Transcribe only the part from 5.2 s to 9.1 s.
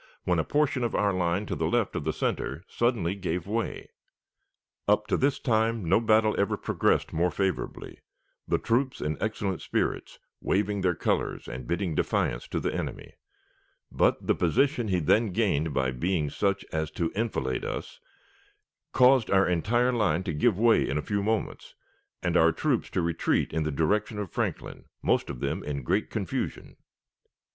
time no battle ever progressed more favorably the troops